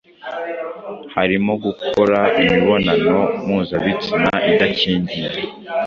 [1.15, 5.29] harimo gukora imibonano mpuzabitsina idakingiye